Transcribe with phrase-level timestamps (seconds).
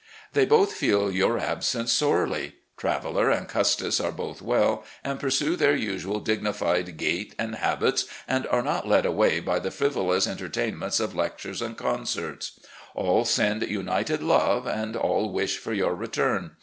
[0.33, 2.55] They both feel your absence sorely.
[2.75, 8.47] Traveller and Custis are both weU, and pursue their usual dignified gait and habits, and
[8.47, 12.59] are not led away by the frivolous enter tainments of lectures and concerts.
[12.95, 16.55] All send united love, and all wish for your return.